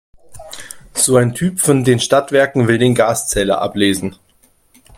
[0.95, 4.15] So ein Typ von den Stadtwerken will den Gaszähler ablesen.